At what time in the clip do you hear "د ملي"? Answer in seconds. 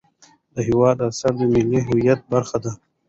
1.39-1.79